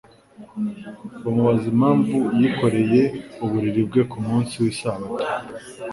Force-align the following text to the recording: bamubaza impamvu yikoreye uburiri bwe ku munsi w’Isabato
bamubaza 1.23 1.65
impamvu 1.73 2.17
yikoreye 2.39 3.01
uburiri 3.43 3.81
bwe 3.87 4.01
ku 4.11 4.17
munsi 4.27 4.53
w’Isabato 4.61 5.25